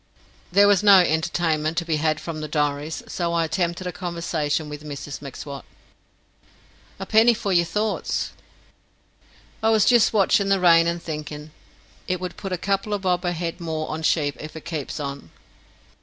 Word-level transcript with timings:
There 0.51 0.67
was 0.67 0.81
no 0.81 0.97
entertainment 1.01 1.77
to 1.77 1.85
be 1.85 1.97
had 1.97 2.19
from 2.19 2.41
the 2.41 2.47
diaries, 2.47 3.03
so 3.07 3.33
I 3.33 3.43
attempted 3.45 3.85
a 3.85 3.91
conversation 3.91 4.67
with 4.67 4.83
Mrs 4.83 5.21
M'Swat. 5.21 5.63
"A 6.99 7.05
penny 7.05 7.35
for 7.35 7.53
your 7.53 7.65
thoughts." 7.67 8.31
"I 9.61 9.69
wuz 9.69 9.81
jist 9.85 10.11
watchin' 10.11 10.49
the 10.49 10.59
rain 10.59 10.87
and 10.87 11.03
thinkin' 11.03 11.51
it 12.07 12.19
would 12.19 12.35
put 12.35 12.51
a 12.51 12.57
couple 12.57 12.95
a 12.95 12.97
bob 12.97 13.23
a 13.25 13.31
head 13.31 13.61
more 13.61 13.89
on 13.89 14.01
sheep 14.01 14.35
if 14.39 14.55
it 14.55 14.65
keeps 14.65 14.99
on." 14.99 15.29